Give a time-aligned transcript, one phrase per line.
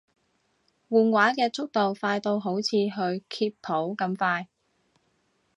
[0.89, 4.47] 換畫嘅速度快到好似佢揭譜咁快